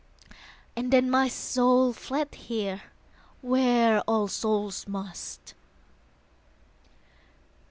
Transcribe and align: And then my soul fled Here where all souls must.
And 0.75 0.91
then 0.91 1.11
my 1.11 1.27
soul 1.27 1.93
fled 1.93 2.33
Here 2.33 2.81
where 3.43 4.01
all 4.07 4.27
souls 4.27 4.87
must. 4.87 5.53